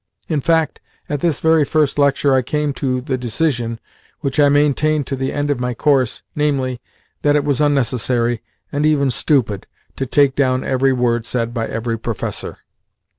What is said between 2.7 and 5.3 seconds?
to the decision which I maintained to